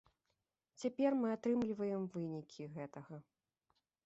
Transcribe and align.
Цяпер 0.83 1.11
мы 1.19 1.27
атрымліваем 1.37 2.03
вынікі 2.17 2.69
гэтага. 2.79 3.15